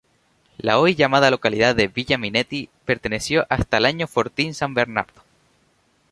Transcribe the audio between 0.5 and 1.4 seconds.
La hoy llamada